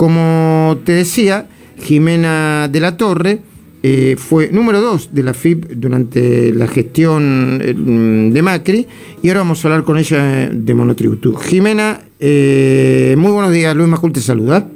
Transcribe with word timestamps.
como 0.00 0.78
te 0.82 0.92
decía, 0.92 1.46
Jimena 1.76 2.68
de 2.68 2.80
la 2.80 2.96
Torre 2.96 3.40
eh, 3.82 4.16
fue 4.16 4.48
número 4.50 4.80
dos 4.80 5.12
de 5.12 5.22
la 5.22 5.34
FIP 5.34 5.72
durante 5.72 6.54
la 6.54 6.66
gestión 6.68 7.60
eh, 7.62 7.74
de 8.32 8.40
Macri 8.40 8.86
y 9.22 9.28
ahora 9.28 9.40
vamos 9.40 9.62
a 9.62 9.68
hablar 9.68 9.84
con 9.84 9.98
ella 9.98 10.48
de 10.50 10.74
monotributo. 10.74 11.34
Jimena, 11.34 12.00
eh, 12.18 13.14
muy 13.18 13.30
buenos 13.30 13.52
días, 13.52 13.76
Luis 13.76 13.90
Majul 13.90 14.14
te 14.14 14.20
saluda. 14.20 14.66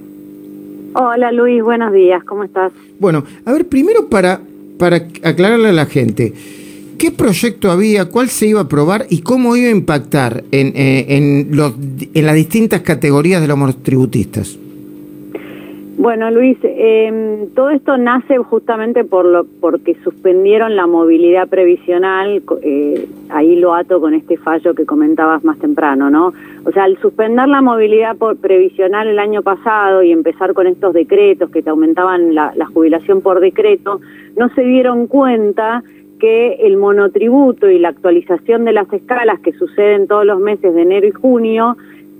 Hola 0.92 1.32
Luis, 1.32 1.62
buenos 1.62 1.90
días, 1.94 2.22
¿cómo 2.24 2.44
estás? 2.44 2.72
Bueno, 3.00 3.24
a 3.46 3.52
ver, 3.52 3.66
primero 3.66 4.10
para, 4.10 4.42
para 4.78 5.06
aclararle 5.22 5.70
a 5.70 5.72
la 5.72 5.86
gente, 5.86 6.34
¿qué 6.98 7.10
proyecto 7.10 7.70
había, 7.70 8.10
cuál 8.10 8.28
se 8.28 8.48
iba 8.48 8.60
a 8.60 8.64
aprobar 8.64 9.06
y 9.08 9.22
cómo 9.22 9.56
iba 9.56 9.68
a 9.68 9.72
impactar 9.72 10.44
en, 10.50 10.72
en, 10.76 11.56
los, 11.56 11.72
en 12.12 12.26
las 12.26 12.34
distintas 12.34 12.82
categorías 12.82 13.40
de 13.40 13.48
los 13.48 13.56
monotributistas? 13.56 14.58
Bueno, 15.96 16.28
Luis, 16.32 16.58
eh, 16.64 17.46
todo 17.54 17.70
esto 17.70 17.96
nace 17.96 18.38
justamente 18.38 19.04
por 19.04 19.24
lo, 19.24 19.44
porque 19.60 19.96
suspendieron 20.02 20.74
la 20.74 20.88
movilidad 20.88 21.48
previsional, 21.48 22.42
eh, 22.62 23.08
ahí 23.30 23.54
lo 23.56 23.74
ato 23.74 24.00
con 24.00 24.12
este 24.12 24.36
fallo 24.36 24.74
que 24.74 24.86
comentabas 24.86 25.44
más 25.44 25.56
temprano, 25.60 26.10
¿no? 26.10 26.32
O 26.64 26.72
sea, 26.72 26.84
al 26.84 26.98
suspender 26.98 27.46
la 27.46 27.62
movilidad 27.62 28.16
previsional 28.40 29.06
el 29.06 29.20
año 29.20 29.42
pasado 29.42 30.02
y 30.02 30.10
empezar 30.10 30.52
con 30.52 30.66
estos 30.66 30.94
decretos 30.94 31.50
que 31.50 31.62
te 31.62 31.70
aumentaban 31.70 32.34
la, 32.34 32.52
la 32.56 32.66
jubilación 32.66 33.20
por 33.20 33.38
decreto, 33.38 34.00
no 34.36 34.48
se 34.54 34.62
dieron 34.62 35.06
cuenta 35.06 35.84
que 36.18 36.54
el 36.66 36.76
monotributo 36.76 37.70
y 37.70 37.78
la 37.78 37.90
actualización 37.90 38.64
de 38.64 38.72
las 38.72 38.92
escalas 38.92 39.38
que 39.40 39.52
suceden 39.52 40.08
todos 40.08 40.26
los 40.26 40.40
meses 40.40 40.74
de 40.74 40.82
enero 40.82 41.06
y 41.06 41.12
junio 41.12 41.76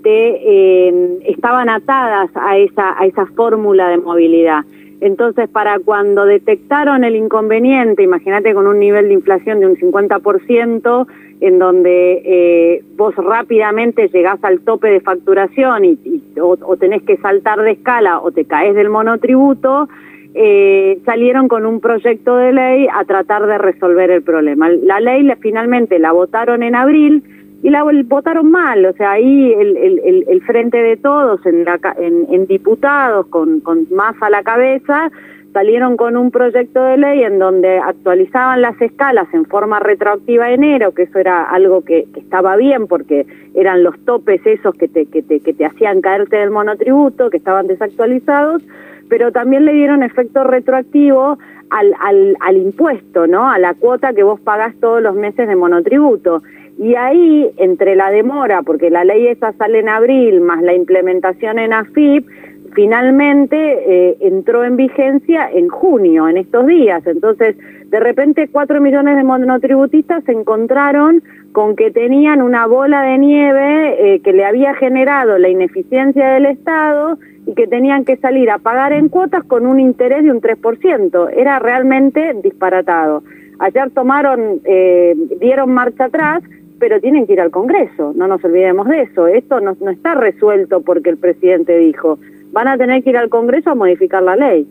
eh, 0.09 1.19
estaban 1.25 1.69
atadas 1.69 2.29
a 2.35 2.57
esa, 2.57 2.99
a 2.99 3.05
esa 3.05 3.25
fórmula 3.27 3.89
de 3.89 3.97
movilidad. 3.97 4.63
Entonces, 5.01 5.49
para 5.49 5.79
cuando 5.79 6.25
detectaron 6.25 7.03
el 7.03 7.15
inconveniente, 7.15 8.03
imagínate 8.03 8.53
con 8.53 8.65
un 8.65 8.79
nivel 8.79 9.09
de 9.09 9.13
inflación 9.13 9.59
de 9.59 9.67
un 9.67 9.75
50%, 9.75 11.07
en 11.41 11.59
donde 11.59 12.21
eh, 12.23 12.83
vos 12.95 13.13
rápidamente 13.15 14.07
llegás 14.07 14.41
al 14.43 14.61
tope 14.61 14.87
de 14.87 15.01
facturación 15.01 15.85
y, 15.85 15.99
o, 16.41 16.77
tenés 16.77 17.03
que 17.03 17.17
saltar 17.17 17.61
de 17.61 17.71
escala 17.71 18.21
o 18.21 18.31
te 18.31 18.45
caes 18.45 18.73
del 18.73 18.89
monotributo, 18.89 19.89
eh, 20.33 20.99
salieron 21.05 21.47
con 21.47 21.65
un 21.65 21.81
proyecto 21.81 22.37
de 22.37 22.53
ley 22.53 22.87
a 22.93 23.03
tratar 23.05 23.45
de 23.47 23.57
resolver 23.57 24.11
el 24.11 24.21
problema. 24.21 24.69
La 24.69 24.99
ley 24.99 25.29
finalmente 25.41 25.99
la 25.99 26.13
votaron 26.13 26.63
en 26.63 26.75
abril, 26.75 27.23
y 27.63 27.69
la 27.69 27.83
votaron 27.83 28.51
mal, 28.51 28.85
o 28.85 28.93
sea, 28.93 29.11
ahí 29.11 29.53
el, 29.53 29.77
el, 29.77 30.25
el 30.27 30.41
frente 30.43 30.77
de 30.77 30.97
todos 30.97 31.43
en, 31.45 31.65
la, 31.65 31.79
en, 31.97 32.27
en 32.31 32.45
diputados 32.45 33.27
con, 33.27 33.59
con 33.61 33.87
más 33.91 34.15
a 34.21 34.29
la 34.29 34.43
cabeza 34.43 35.09
salieron 35.55 35.95
con 35.95 36.17
un 36.17 36.31
proyecto 36.31 36.83
de 36.83 36.97
ley 36.97 37.23
en 37.23 37.39
donde 37.39 37.77
actualizaban 37.77 38.61
las 38.61 38.79
escalas 38.81 39.25
en 39.33 39.45
forma 39.45 39.79
retroactiva 39.79 40.51
en 40.51 40.65
enero, 40.65 40.93
que 40.93 41.03
eso 41.03 41.17
era 41.17 41.43
algo 41.43 41.81
que, 41.81 42.05
que 42.13 42.19
estaba 42.19 42.57
bien 42.57 42.87
porque 42.87 43.25
eran 43.53 43.81
los 43.81 43.97
topes 44.03 44.45
esos 44.45 44.75
que 44.75 44.89
te, 44.89 45.05
que, 45.05 45.21
te, 45.21 45.39
que 45.39 45.53
te 45.53 45.65
hacían 45.65 46.01
caerte 46.01 46.35
del 46.35 46.51
monotributo, 46.51 47.29
que 47.29 47.37
estaban 47.37 47.67
desactualizados, 47.67 48.63
pero 49.07 49.31
también 49.31 49.63
le 49.63 49.71
dieron 49.71 50.03
efecto 50.03 50.43
retroactivo 50.43 51.37
al, 51.69 51.95
al, 52.01 52.35
al 52.41 52.57
impuesto, 52.57 53.25
¿no? 53.25 53.49
A 53.49 53.57
la 53.57 53.75
cuota 53.75 54.13
que 54.13 54.23
vos 54.23 54.41
pagás 54.41 54.75
todos 54.81 55.01
los 55.01 55.15
meses 55.15 55.47
de 55.47 55.55
monotributo. 55.55 56.43
Y 56.77 56.95
ahí, 56.95 57.51
entre 57.57 57.95
la 57.95 58.11
demora, 58.11 58.61
porque 58.61 58.89
la 58.89 59.05
ley 59.05 59.27
esa 59.27 59.53
sale 59.53 59.79
en 59.79 59.89
abril, 59.89 60.41
más 60.41 60.61
la 60.61 60.73
implementación 60.73 61.57
en 61.57 61.71
AFIP, 61.71 62.27
finalmente 62.73 63.55
eh, 63.57 64.17
entró 64.19 64.65
en 64.65 64.75
vigencia 64.75 65.49
en 65.49 65.69
junio, 65.69 66.27
en 66.27 66.37
estos 66.37 66.67
días. 66.67 67.05
Entonces, 67.07 67.55
de 67.89 67.99
repente, 67.99 68.49
cuatro 68.51 68.81
millones 68.81 69.15
de 69.15 69.23
monotributistas 69.23 70.23
se 70.25 70.33
encontraron 70.33 71.23
con 71.53 71.77
que 71.77 71.89
tenían 71.91 72.41
una 72.41 72.67
bola 72.67 73.03
de 73.03 73.17
nieve 73.17 74.15
eh, 74.15 74.19
que 74.19 74.33
le 74.33 74.43
había 74.43 74.73
generado 74.73 75.37
la 75.37 75.47
ineficiencia 75.47 76.31
del 76.31 76.47
Estado 76.47 77.17
y 77.47 77.53
que 77.53 77.67
tenían 77.67 78.03
que 78.03 78.17
salir 78.17 78.49
a 78.49 78.57
pagar 78.57 78.91
en 78.91 79.07
cuotas 79.07 79.45
con 79.45 79.65
un 79.65 79.79
interés 79.79 80.23
de 80.23 80.31
un 80.31 80.41
3%. 80.41 81.29
Era 81.33 81.59
realmente 81.59 82.35
disparatado. 82.43 83.23
Ayer 83.59 83.89
tomaron, 83.91 84.59
eh, 84.65 85.15
dieron 85.39 85.73
marcha 85.73 86.05
atrás, 86.05 86.43
pero 86.79 86.99
tienen 86.99 87.25
que 87.25 87.33
ir 87.33 87.41
al 87.41 87.51
Congreso, 87.51 88.13
no 88.15 88.27
nos 88.27 88.43
olvidemos 88.43 88.87
de 88.87 89.01
eso. 89.03 89.27
Esto 89.27 89.59
no, 89.59 89.75
no 89.79 89.91
está 89.91 90.15
resuelto 90.15 90.81
porque 90.81 91.09
el 91.09 91.17
presidente 91.17 91.77
dijo, 91.77 92.19
van 92.51 92.67
a 92.67 92.77
tener 92.77 93.03
que 93.03 93.11
ir 93.11 93.17
al 93.17 93.29
Congreso 93.29 93.71
a 93.71 93.75
modificar 93.75 94.23
la 94.23 94.35
ley. 94.35 94.67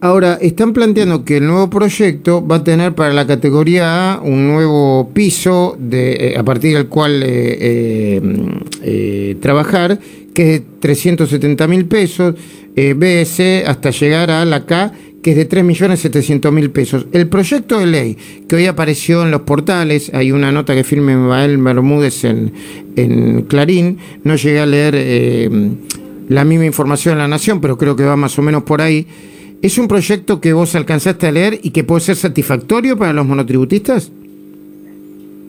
Ahora, 0.00 0.38
están 0.40 0.72
planteando 0.72 1.24
que 1.24 1.38
el 1.38 1.46
nuevo 1.48 1.68
proyecto 1.68 2.46
va 2.46 2.56
a 2.56 2.64
tener 2.64 2.94
para 2.94 3.12
la 3.12 3.26
categoría 3.26 4.12
A 4.12 4.20
un 4.20 4.46
nuevo 4.46 5.10
piso 5.12 5.76
de, 5.76 6.12
eh, 6.12 6.38
a 6.38 6.44
partir 6.44 6.76
del 6.76 6.86
cual 6.86 7.20
eh, 7.24 8.20
eh, 8.84 9.36
trabajar, 9.40 9.98
que 10.32 10.54
es 10.54 10.60
de 10.60 10.66
370 10.78 11.66
mil 11.66 11.86
pesos, 11.86 12.36
BS 12.76 13.64
hasta 13.66 13.90
llegar 13.90 14.30
a 14.30 14.44
la 14.44 14.64
K, 14.64 14.92
que 15.22 15.32
es 15.32 15.36
de 15.36 15.48
3.700.000 15.48 16.70
pesos. 16.70 17.06
El 17.12 17.28
proyecto 17.28 17.78
de 17.78 17.86
ley 17.86 18.16
que 18.48 18.56
hoy 18.56 18.66
apareció 18.66 19.22
en 19.24 19.30
los 19.30 19.42
portales, 19.42 20.10
hay 20.14 20.32
una 20.32 20.52
nota 20.52 20.74
que 20.74 20.84
firme 20.84 21.16
Mael 21.16 21.58
Bermúdez 21.58 22.24
en, 22.24 22.52
en 22.96 23.42
Clarín, 23.42 23.98
no 24.24 24.36
llegué 24.36 24.60
a 24.60 24.66
leer 24.66 24.94
eh, 24.96 25.50
la 26.28 26.44
misma 26.44 26.66
información 26.66 27.12
en 27.12 27.18
La 27.18 27.28
Nación, 27.28 27.60
pero 27.60 27.76
creo 27.76 27.96
que 27.96 28.04
va 28.04 28.16
más 28.16 28.38
o 28.38 28.42
menos 28.42 28.62
por 28.62 28.80
ahí. 28.80 29.06
¿Es 29.60 29.76
un 29.76 29.88
proyecto 29.88 30.40
que 30.40 30.52
vos 30.52 30.74
alcanzaste 30.76 31.26
a 31.26 31.32
leer 31.32 31.58
y 31.62 31.70
que 31.70 31.82
puede 31.82 32.00
ser 32.02 32.16
satisfactorio 32.16 32.96
para 32.96 33.12
los 33.12 33.26
monotributistas? 33.26 34.12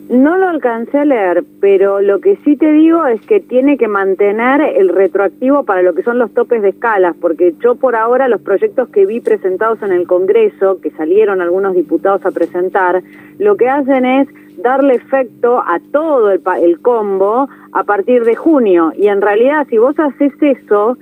No 0.10 0.38
lo 0.38 0.50
alcancé 0.50 0.98
a 0.98 1.06
leer, 1.06 1.44
pero 1.62 2.02
lo 2.02 2.20
que 2.20 2.36
sí 2.38 2.56
te 2.56 2.72
digo 2.72 3.06
es 3.06 3.22
que 3.22 3.40
tiene 3.40 3.78
que 3.78 3.88
mantener 3.88 4.60
el 4.60 4.90
retroactivo 4.90 5.66
para 5.66 5.84
lo 5.84 5.94
que 5.94 6.02
son 6.02 6.18
los 6.18 6.34
topes 6.34 6.64
de 6.64 6.70
escalas, 6.70 7.16
porque 7.22 7.54
yo 7.60 7.76
por 7.76 7.96
ahora 7.96 8.28
los 8.28 8.42
proyectos 8.42 8.90
que 8.90 9.06
vi 9.06 9.20
presentados 9.20 9.84
en 9.84 9.92
el 9.92 10.08
Congreso, 10.08 10.82
que 10.82 10.90
salieron 10.90 11.42
algunos 11.42 11.76
diputados 11.76 12.26
a 12.26 12.32
presentar, 12.32 13.04
lo 13.38 13.56
que 13.56 13.70
hacen 13.70 14.04
es 14.04 14.28
darle 14.58 14.96
efecto 14.96 15.60
a 15.60 15.80
todo 15.92 16.32
el, 16.32 16.42
el 16.60 16.80
combo 16.80 17.48
a 17.72 17.84
partir 17.84 18.24
de 18.24 18.36
junio. 18.36 18.92
Y 18.98 19.10
en 19.10 19.22
realidad, 19.22 19.68
si 19.70 19.78
vos 19.78 19.94
haces 20.00 20.34
eso, 20.42 20.98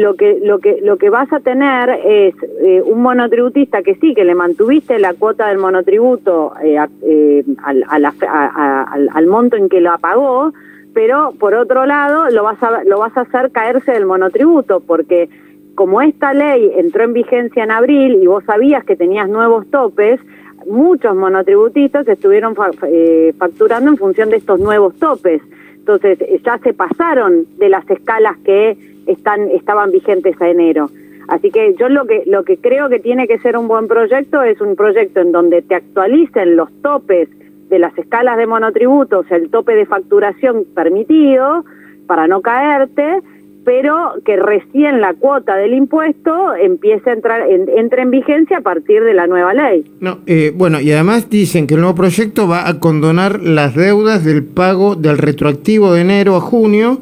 lo 0.00 0.14
que 0.14 0.40
lo 0.42 0.58
que 0.58 0.80
lo 0.82 0.96
que 0.96 1.10
vas 1.10 1.32
a 1.32 1.40
tener 1.40 1.90
es 1.90 2.34
eh, 2.64 2.82
un 2.84 3.02
monotributista 3.02 3.82
que 3.82 3.94
sí 3.96 4.14
que 4.14 4.24
le 4.24 4.34
mantuviste 4.34 4.98
la 4.98 5.14
cuota 5.14 5.48
del 5.48 5.58
monotributo 5.58 6.54
eh, 6.62 6.78
eh, 7.02 7.44
al, 7.62 7.84
al, 7.86 9.26
monto 9.26 9.56
en 9.56 9.68
que 9.68 9.80
lo 9.80 9.96
pagó 9.98 10.52
pero 10.94 11.32
por 11.38 11.54
otro 11.54 11.86
lado 11.86 12.30
lo 12.30 12.42
vas 12.42 12.62
a 12.62 12.82
lo 12.84 12.98
vas 12.98 13.16
a 13.16 13.22
hacer 13.22 13.52
caerse 13.52 13.92
del 13.92 14.06
monotributo 14.06 14.80
porque 14.80 15.28
como 15.74 16.00
esta 16.00 16.32
ley 16.32 16.72
entró 16.76 17.04
en 17.04 17.12
vigencia 17.12 17.62
en 17.62 17.70
abril 17.70 18.18
y 18.22 18.26
vos 18.26 18.42
sabías 18.44 18.84
que 18.84 18.96
tenías 18.96 19.28
nuevos 19.28 19.70
topes 19.70 20.18
muchos 20.66 21.14
monotributistas 21.14 22.08
estuvieron 22.08 22.54
facturando 22.54 23.90
en 23.90 23.96
función 23.96 24.30
de 24.30 24.36
estos 24.36 24.60
nuevos 24.60 24.94
topes 24.96 25.42
entonces 25.80 26.18
ya 26.44 26.58
se 26.58 26.72
pasaron 26.72 27.46
de 27.58 27.68
las 27.68 27.88
escalas 27.90 28.36
que 28.44 28.76
están 29.06 29.48
estaban 29.50 29.90
vigentes 29.90 30.40
a 30.40 30.48
enero. 30.48 30.90
Así 31.28 31.50
que 31.50 31.74
yo 31.78 31.88
lo 31.88 32.06
que 32.06 32.22
lo 32.26 32.44
que 32.44 32.58
creo 32.58 32.88
que 32.88 32.98
tiene 32.98 33.26
que 33.26 33.38
ser 33.38 33.56
un 33.56 33.66
buen 33.66 33.88
proyecto 33.88 34.42
es 34.42 34.60
un 34.60 34.76
proyecto 34.76 35.20
en 35.20 35.32
donde 35.32 35.62
te 35.62 35.74
actualicen 35.74 36.56
los 36.56 36.70
topes 36.82 37.28
de 37.68 37.78
las 37.78 37.96
escalas 37.96 38.36
de 38.36 38.46
monotributos, 38.46 39.30
el 39.30 39.50
tope 39.50 39.74
de 39.74 39.86
facturación 39.86 40.64
permitido 40.74 41.64
para 42.06 42.26
no 42.26 42.42
caerte, 42.42 43.20
pero 43.64 44.14
que 44.24 44.36
recién 44.36 45.00
la 45.00 45.14
cuota 45.14 45.56
del 45.56 45.74
impuesto 45.74 46.54
empiece 46.54 47.10
a 47.10 47.12
entrar 47.12 47.48
en, 47.48 47.68
entre 47.68 48.02
en 48.02 48.10
vigencia 48.10 48.58
a 48.58 48.60
partir 48.60 49.02
de 49.02 49.14
la 49.14 49.26
nueva 49.26 49.54
ley. 49.54 49.84
No, 50.00 50.18
eh, 50.26 50.52
bueno, 50.54 50.80
y 50.80 50.90
además 50.92 51.28
dicen 51.28 51.66
que 51.66 51.74
el 51.74 51.80
nuevo 51.80 51.94
proyecto 51.94 52.48
va 52.48 52.68
a 52.68 52.78
condonar 52.78 53.40
las 53.40 53.74
deudas 53.74 54.24
del 54.24 54.44
pago 54.44 54.94
del 54.94 55.18
retroactivo 55.18 55.92
de 55.92 56.00
enero 56.00 56.36
a 56.36 56.40
junio 56.40 57.00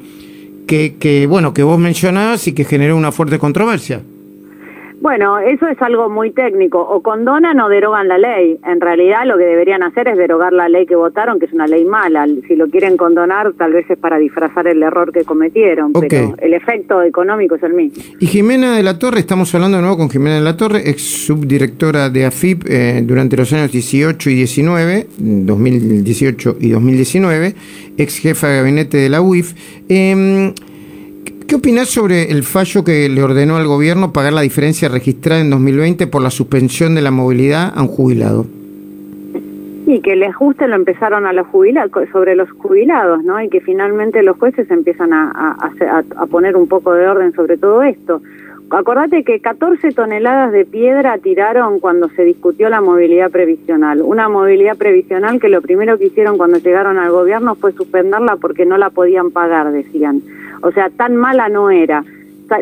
que, 0.66 0.96
que, 0.98 1.26
bueno, 1.26 1.54
que 1.54 1.62
vos 1.62 1.78
mencionabas 1.78 2.46
y 2.48 2.52
que 2.54 2.64
generó 2.64 2.96
una 2.96 3.12
fuerte 3.12 3.38
controversia. 3.38 4.02
Bueno, 5.00 5.38
eso 5.38 5.68
es 5.68 5.80
algo 5.80 6.08
muy 6.08 6.32
técnico. 6.32 6.80
O 6.80 7.02
condonan 7.02 7.60
o 7.60 7.68
derogan 7.68 8.08
la 8.08 8.18
ley. 8.18 8.58
En 8.66 8.80
realidad 8.80 9.24
lo 9.26 9.38
que 9.38 9.44
deberían 9.44 9.82
hacer 9.82 10.08
es 10.08 10.16
derogar 10.16 10.52
la 10.52 10.68
ley 10.68 10.86
que 10.86 10.96
votaron, 10.96 11.38
que 11.38 11.46
es 11.46 11.52
una 11.52 11.66
ley 11.66 11.84
mala. 11.84 12.26
Si 12.46 12.56
lo 12.56 12.68
quieren 12.68 12.96
condonar, 12.96 13.52
tal 13.52 13.72
vez 13.72 13.88
es 13.88 13.98
para 13.98 14.18
disfrazar 14.18 14.66
el 14.66 14.82
error 14.82 15.12
que 15.12 15.24
cometieron. 15.24 15.92
Pero 15.92 16.34
el 16.38 16.52
efecto 16.52 17.02
económico 17.02 17.54
es 17.54 17.62
el 17.62 17.74
mismo. 17.74 18.02
Y 18.18 18.26
Jimena 18.26 18.76
de 18.76 18.82
la 18.82 18.98
Torre, 18.98 19.20
estamos 19.20 19.54
hablando 19.54 19.76
de 19.76 19.82
nuevo 19.82 19.98
con 19.98 20.10
Jimena 20.10 20.36
de 20.36 20.42
la 20.42 20.56
Torre, 20.56 20.88
ex 20.90 21.02
subdirectora 21.26 22.10
de 22.10 22.24
AFIP 22.24 22.64
eh, 22.68 23.02
durante 23.04 23.36
los 23.36 23.52
años 23.52 23.70
18 23.70 24.30
y 24.30 24.34
19, 24.34 25.06
2018 25.18 26.56
y 26.60 26.70
2019, 26.70 27.54
ex 27.98 28.18
jefa 28.18 28.48
de 28.48 28.56
gabinete 28.56 28.96
de 28.96 29.08
la 29.08 29.20
UIF. 29.20 29.54
Eh, 29.88 30.52
¿Qué 31.48 31.54
opinás 31.54 31.88
sobre 31.88 32.30
el 32.30 32.42
fallo 32.42 32.84
que 32.84 33.08
le 33.08 33.22
ordenó 33.22 33.56
al 33.56 33.66
gobierno 33.66 34.12
pagar 34.12 34.34
la 34.34 34.42
diferencia 34.42 34.90
registrada 34.90 35.40
en 35.40 35.48
2020 35.48 36.06
por 36.06 36.20
la 36.20 36.28
suspensión 36.28 36.94
de 36.94 37.00
la 37.00 37.10
movilidad 37.10 37.72
a 37.74 37.80
un 37.80 37.88
jubilado? 37.88 38.44
Y 39.86 40.02
que 40.02 40.12
el 40.12 40.24
ajuste 40.24 40.68
lo 40.68 40.76
empezaron 40.76 41.24
a 41.24 41.32
los 41.32 41.46
jubilados, 41.46 41.90
sobre 42.12 42.36
los 42.36 42.50
jubilados, 42.50 43.24
¿no? 43.24 43.40
Y 43.40 43.48
que 43.48 43.62
finalmente 43.62 44.22
los 44.22 44.36
jueces 44.36 44.70
empiezan 44.70 45.14
a, 45.14 45.56
a, 45.56 46.26
poner 46.26 46.54
un 46.54 46.68
poco 46.68 46.92
de 46.92 47.08
orden 47.08 47.32
sobre 47.32 47.56
todo 47.56 47.82
esto. 47.82 48.20
Acordate 48.68 49.24
que 49.24 49.40
14 49.40 49.92
toneladas 49.92 50.52
de 50.52 50.66
piedra 50.66 51.16
tiraron 51.16 51.80
cuando 51.80 52.10
se 52.10 52.24
discutió 52.24 52.68
la 52.68 52.82
movilidad 52.82 53.30
previsional. 53.30 54.02
Una 54.02 54.28
movilidad 54.28 54.76
previsional 54.76 55.40
que 55.40 55.48
lo 55.48 55.62
primero 55.62 55.96
que 55.96 56.08
hicieron 56.08 56.36
cuando 56.36 56.58
llegaron 56.58 56.98
al 56.98 57.10
gobierno 57.10 57.54
fue 57.54 57.72
suspenderla 57.72 58.36
porque 58.36 58.66
no 58.66 58.76
la 58.76 58.90
podían 58.90 59.30
pagar, 59.30 59.72
decían. 59.72 60.20
O 60.62 60.72
sea, 60.72 60.90
tan 60.90 61.16
mala 61.16 61.48
no 61.48 61.70
era. 61.70 62.04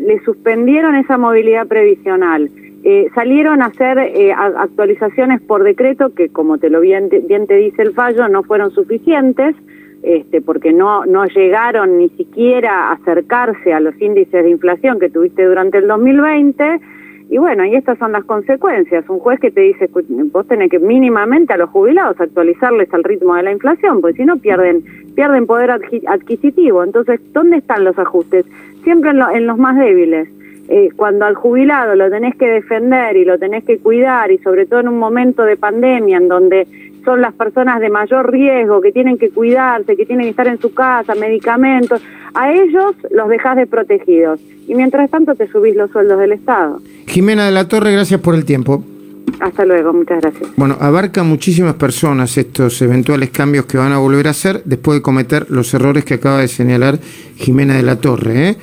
Le 0.02 0.20
suspendieron 0.24 0.96
esa 0.96 1.16
movilidad 1.16 1.66
previsional. 1.66 2.50
Eh, 2.84 3.08
salieron 3.14 3.62
a 3.62 3.66
hacer 3.66 3.98
eh, 3.98 4.32
actualizaciones 4.32 5.40
por 5.40 5.64
decreto 5.64 6.14
que, 6.14 6.28
como 6.28 6.58
te 6.58 6.70
lo 6.70 6.80
bien, 6.80 7.08
te 7.08 7.56
dice 7.56 7.82
el 7.82 7.94
fallo, 7.94 8.28
no 8.28 8.42
fueron 8.42 8.70
suficientes 8.70 9.56
este, 10.02 10.40
porque 10.40 10.72
no, 10.72 11.04
no 11.04 11.26
llegaron 11.26 11.98
ni 11.98 12.08
siquiera 12.10 12.90
a 12.90 12.92
acercarse 12.92 13.72
a 13.72 13.80
los 13.80 14.00
índices 14.00 14.44
de 14.44 14.50
inflación 14.50 15.00
que 15.00 15.10
tuviste 15.10 15.44
durante 15.44 15.78
el 15.78 15.88
2020. 15.88 16.80
Y 17.28 17.38
bueno, 17.38 17.64
y 17.64 17.74
estas 17.74 17.98
son 17.98 18.12
las 18.12 18.24
consecuencias. 18.24 19.04
Un 19.08 19.18
juez 19.18 19.40
que 19.40 19.50
te 19.50 19.62
dice, 19.62 19.90
vos 20.30 20.46
tenés 20.46 20.70
que 20.70 20.78
mínimamente 20.78 21.54
a 21.54 21.56
los 21.56 21.70
jubilados 21.70 22.20
actualizarles 22.20 22.92
al 22.94 23.02
ritmo 23.02 23.34
de 23.34 23.42
la 23.42 23.50
inflación, 23.50 24.00
porque 24.00 24.18
si 24.18 24.24
no 24.24 24.36
pierden, 24.36 24.84
pierden 25.16 25.46
poder 25.46 25.70
adquisitivo. 25.70 26.84
Entonces, 26.84 27.20
¿dónde 27.32 27.56
están 27.56 27.82
los 27.82 27.98
ajustes? 27.98 28.44
Siempre 28.84 29.10
en, 29.10 29.46
los 29.46 29.58
más 29.58 29.76
débiles. 29.76 30.28
Eh, 30.68 30.90
cuando 30.94 31.24
al 31.24 31.34
jubilado 31.34 31.94
lo 31.94 32.10
tenés 32.10 32.34
que 32.36 32.46
defender 32.46 33.16
y 33.16 33.24
lo 33.24 33.38
tenés 33.38 33.64
que 33.64 33.78
cuidar, 33.78 34.30
y 34.30 34.38
sobre 34.38 34.66
todo 34.66 34.80
en 34.80 34.88
un 34.88 34.98
momento 34.98 35.44
de 35.44 35.56
pandemia 35.56 36.18
en 36.18 36.28
donde 36.28 36.66
son 37.04 37.20
las 37.20 37.32
personas 37.34 37.80
de 37.80 37.88
mayor 37.88 38.30
riesgo, 38.30 38.80
que 38.80 38.92
tienen 38.92 39.16
que 39.16 39.30
cuidarse, 39.30 39.96
que 39.96 40.04
tienen 40.04 40.26
que 40.26 40.30
estar 40.30 40.48
en 40.48 40.60
su 40.60 40.74
casa, 40.74 41.14
medicamentos, 41.14 42.02
a 42.34 42.52
ellos 42.52 42.94
los 43.10 43.28
dejas 43.28 43.56
desprotegidos. 43.56 44.40
Y 44.68 44.74
mientras 44.74 45.08
tanto 45.08 45.34
te 45.34 45.46
subís 45.48 45.76
los 45.76 45.90
sueldos 45.92 46.18
del 46.18 46.32
Estado. 46.32 46.80
Jimena 47.06 47.46
de 47.46 47.52
la 47.52 47.68
Torre, 47.68 47.92
gracias 47.92 48.20
por 48.20 48.34
el 48.34 48.44
tiempo. 48.44 48.82
Hasta 49.40 49.64
luego, 49.64 49.92
muchas 49.92 50.20
gracias. 50.20 50.50
Bueno, 50.56 50.76
abarca 50.80 51.22
muchísimas 51.22 51.74
personas 51.74 52.36
estos 52.38 52.80
eventuales 52.82 53.30
cambios 53.30 53.66
que 53.66 53.78
van 53.78 53.92
a 53.92 53.98
volver 53.98 54.28
a 54.28 54.30
hacer 54.30 54.62
después 54.64 54.98
de 54.98 55.02
cometer 55.02 55.46
los 55.50 55.72
errores 55.74 56.04
que 56.04 56.14
acaba 56.14 56.40
de 56.40 56.48
señalar 56.48 56.98
Jimena 57.36 57.74
de 57.74 57.82
la 57.82 57.96
Torre. 57.96 58.48
¿eh? 58.48 58.56